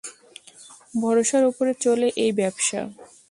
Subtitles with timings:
[0.93, 2.81] ভরসার উপরে চলে এই ব্যবসা!